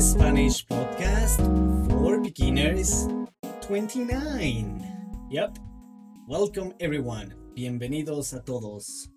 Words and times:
Spanish 0.00 0.64
podcast 0.64 1.42
for 1.90 2.20
beginners 2.20 3.08
29. 3.62 5.26
Yep. 5.28 5.58
Welcome 6.28 6.72
everyone. 6.78 7.34
Bienvenidos 7.56 8.32
a 8.32 8.44
todos 8.44 9.08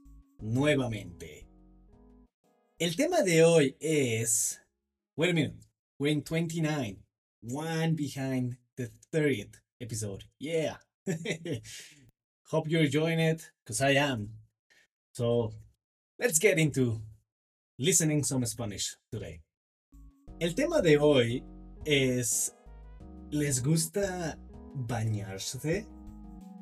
nuevamente. 0.42 1.46
El 2.80 2.96
tema 2.96 3.22
de 3.22 3.44
hoy 3.44 3.76
es. 3.80 4.60
Wait 5.16 5.30
a 5.30 5.34
minute. 5.34 5.68
We're 6.00 6.14
in 6.14 6.24
29. 6.24 6.98
One 7.44 7.94
behind 7.94 8.58
the 8.76 8.90
30th 9.14 9.62
episode. 9.80 10.24
Yeah. 10.40 10.78
Hope 12.48 12.68
you're 12.68 12.86
enjoying 12.86 13.20
it, 13.20 13.52
because 13.64 13.82
I 13.82 13.92
am. 13.92 14.30
So 15.14 15.54
let's 16.18 16.40
get 16.40 16.58
into 16.58 17.02
listening 17.78 18.24
some 18.24 18.44
Spanish 18.46 18.96
today. 19.12 19.42
El 20.42 20.56
tema 20.56 20.82
de 20.82 20.98
hoy 20.98 21.46
es, 21.86 22.56
¿les 23.30 23.64
gusta 23.64 24.40
bañarse? 24.74 25.88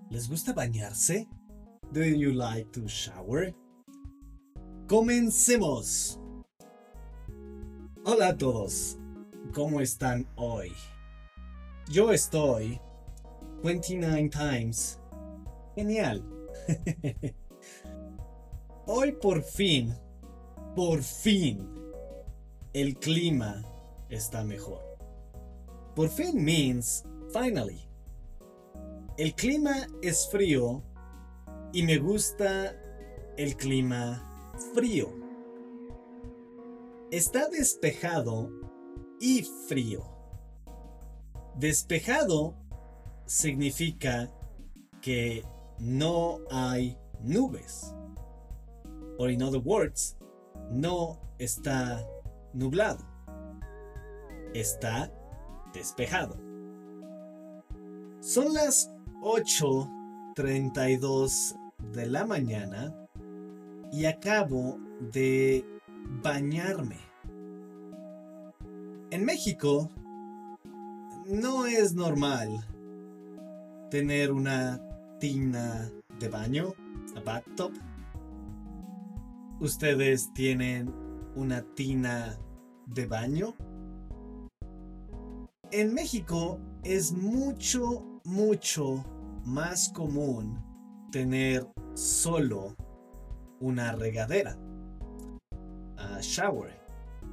¿Les 0.09 0.29
gusta 0.29 0.51
bañarse? 0.51 1.29
Do 1.93 2.03
you 2.03 2.33
like 2.33 2.69
to 2.71 2.85
shower? 2.87 3.55
Comencemos. 4.85 6.19
Hola 8.03 8.27
a 8.27 8.37
todos, 8.37 8.97
¿cómo 9.53 9.79
están 9.79 10.27
hoy? 10.35 10.73
Yo 11.89 12.11
estoy 12.11 12.81
29 13.63 14.27
times. 14.27 14.99
Genial. 15.77 16.21
hoy 18.87 19.13
por 19.13 19.41
fin, 19.41 19.95
por 20.75 21.01
fin, 21.01 21.78
el 22.73 22.97
clima 22.97 23.63
está 24.09 24.43
mejor. 24.43 24.81
Por 25.95 26.09
fin 26.09 26.43
means 26.43 27.03
finally. 27.33 27.87
El 29.17 29.33
clima 29.35 29.87
es 30.01 30.29
frío 30.29 30.83
y 31.73 31.83
me 31.83 31.97
gusta 31.97 32.75
el 33.37 33.55
clima 33.55 34.23
frío. 34.73 35.09
Está 37.11 37.49
despejado 37.49 38.51
y 39.19 39.43
frío. 39.67 40.03
Despejado 41.55 42.55
significa 43.25 44.31
que 45.01 45.43
no 45.79 46.39
hay 46.51 46.97
nubes. 47.21 47.93
Or 49.17 49.29
in 49.29 49.41
other 49.41 49.59
words, 49.59 50.15
no 50.71 51.19
está 51.39 52.05
nublado. 52.53 53.03
Está 54.53 55.11
despejado. 55.73 56.37
Son 58.19 58.53
las 58.53 58.91
8.32 59.21 61.55
de 61.93 62.07
la 62.07 62.25
mañana 62.25 62.93
y 63.91 64.05
acabo 64.05 64.77
de 64.99 65.65
bañarme. 66.21 66.97
En 69.11 69.25
México 69.25 69.89
no 71.25 71.65
es 71.65 71.93
normal 71.93 72.65
tener 73.89 74.31
una 74.31 74.79
tina 75.19 75.89
de 76.19 76.27
baño, 76.27 76.73
a 77.15 77.21
bathtub. 77.21 77.73
¿Ustedes 79.59 80.31
tienen 80.33 80.93
una 81.35 81.61
tina 81.75 82.37
de 82.85 83.05
baño? 83.05 83.55
En 85.71 85.93
México 85.93 86.59
es 86.83 87.11
mucho, 87.11 88.21
mucho 88.23 89.03
más 89.45 89.89
común 89.89 90.57
tener 91.11 91.67
solo 91.93 92.75
una 93.59 93.93
regadera, 93.93 94.57
a 95.97 96.19
shower, 96.21 96.73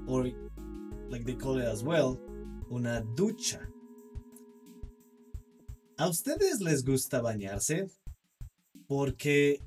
or 0.06 0.24
like 1.08 1.24
they 1.24 1.34
call 1.34 1.58
it 1.58 1.66
as 1.66 1.82
well, 1.82 2.18
una 2.70 3.00
ducha. 3.14 3.60
¿A 5.98 6.08
ustedes 6.08 6.60
les 6.60 6.84
gusta 6.84 7.22
bañarse? 7.22 7.88
Porque 8.86 9.62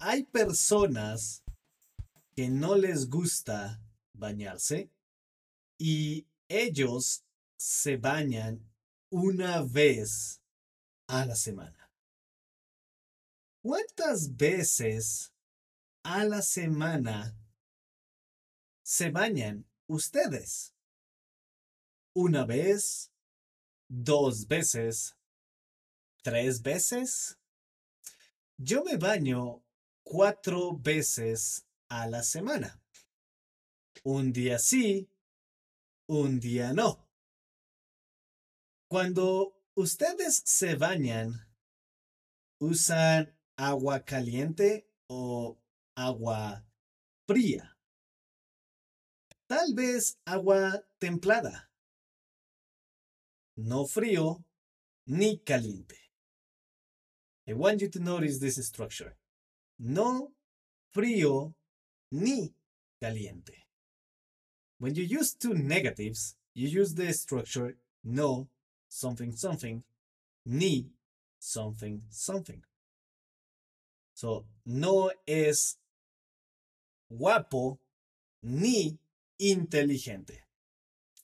hay 0.00 0.24
personas 0.24 1.41
que 2.34 2.48
no 2.48 2.76
les 2.76 3.08
gusta 3.08 3.80
bañarse 4.12 4.90
y 5.78 6.26
ellos 6.48 7.24
se 7.56 7.96
bañan 7.96 8.68
una 9.10 9.62
vez 9.62 10.40
a 11.06 11.26
la 11.26 11.36
semana. 11.36 11.90
¿Cuántas 13.62 14.36
veces 14.36 15.32
a 16.02 16.24
la 16.24 16.42
semana 16.42 17.36
se 18.82 19.10
bañan 19.10 19.66
ustedes? 19.86 20.74
¿Una 22.14 22.44
vez? 22.44 23.12
¿Dos 23.88 24.48
veces? 24.48 25.16
¿Tres 26.22 26.62
veces? 26.62 27.38
Yo 28.56 28.84
me 28.84 28.96
baño 28.96 29.62
cuatro 30.02 30.76
veces 30.76 31.66
a 31.92 32.06
la 32.06 32.22
semana. 32.22 32.80
Un 34.02 34.32
día 34.32 34.58
sí, 34.58 35.10
un 36.08 36.40
día 36.40 36.72
no. 36.72 37.06
Cuando 38.88 39.60
ustedes 39.74 40.42
se 40.46 40.74
bañan, 40.76 41.34
¿usan 42.58 43.36
agua 43.56 44.04
caliente 44.06 44.88
o 45.06 45.58
agua 45.94 46.64
fría? 47.26 47.76
Tal 49.46 49.74
vez 49.74 50.18
agua 50.24 50.82
templada. 50.98 51.70
No 53.54 53.84
frío 53.84 54.42
ni 55.04 55.40
caliente. 55.40 55.98
I 57.46 57.52
want 57.52 57.82
you 57.82 57.90
to 57.90 58.00
notice 58.00 58.38
this 58.38 58.56
structure. 58.66 59.14
No 59.78 60.34
frío 60.94 61.54
ni 62.12 62.52
caliente. 63.00 63.66
When 64.78 64.94
you 64.94 65.04
use 65.04 65.34
two 65.34 65.54
negatives, 65.54 66.36
you 66.54 66.68
use 66.68 66.94
the 66.94 67.12
structure 67.12 67.76
no 68.04 68.48
something 68.88 69.32
something 69.32 69.82
ni 70.44 70.86
something 71.38 72.02
something. 72.10 72.62
So, 74.14 74.44
no 74.66 75.10
es 75.26 75.78
guapo 77.10 77.78
ni 78.42 78.98
inteligente. 79.38 80.42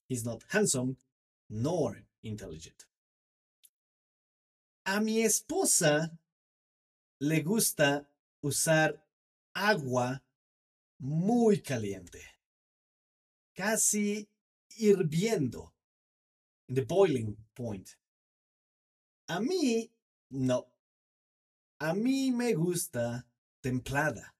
He's 0.08 0.24
not 0.24 0.42
handsome 0.48 0.96
nor 1.50 2.02
intelligent. 2.22 2.86
A 4.86 5.00
mi 5.00 5.22
esposa 5.22 6.10
le 7.20 7.40
gusta 7.42 8.06
usar 8.42 8.94
agua 9.54 10.20
muy 10.98 11.62
caliente, 11.62 12.20
casi 13.54 14.28
hirviendo, 14.76 15.74
the 16.66 16.82
boiling 16.82 17.36
point. 17.54 17.88
A 19.28 19.40
mí, 19.40 19.92
no. 20.30 20.72
A 21.80 21.94
mí 21.94 22.32
me 22.32 22.54
gusta 22.54 23.28
templada. 23.60 24.34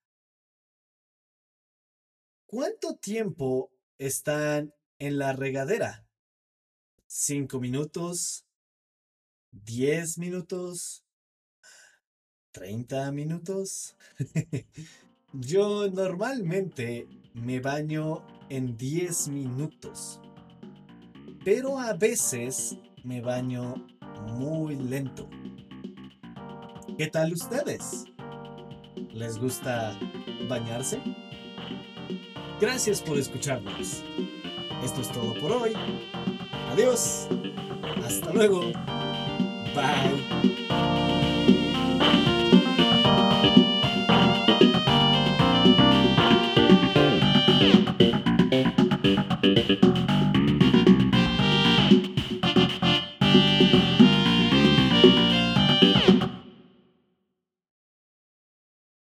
¿Cuánto 2.47 2.97
tiempo 2.97 3.71
están 3.99 4.75
en 4.99 5.19
la 5.19 5.35
regadera? 5.35 6.07
¿Cinco 7.07 7.61
minutos? 7.61 8.47
¿Diez 9.51 10.19
minutos? 10.19 11.05
¿Treinta 12.51 13.13
minutos? 13.13 13.97
Yo 15.33 15.91
normalmente 15.91 17.07
me 17.35 17.61
baño 17.61 18.23
en 18.49 18.79
diez 18.79 19.29
minutos, 19.29 20.21
pero 21.45 21.79
a 21.79 21.93
veces 21.93 22.79
me 23.05 23.21
baño 23.21 23.75
muy 24.39 24.77
lento. 24.77 25.29
¿Qué 26.97 27.09
tal 27.09 27.35
ustedes? 27.35 28.07
¿Les 29.13 29.39
gusta 29.39 29.99
bañarse? 30.49 30.99
Gracias 32.59 33.03
por 33.03 33.19
escucharnos. 33.19 34.03
Esto 34.83 35.01
es 35.03 35.13
todo 35.13 35.35
por 35.35 35.53
hoy. 35.53 35.73
Adiós. 36.71 37.29
Hasta 38.03 38.33
luego. 38.33 38.61
Bye. 39.75 40.48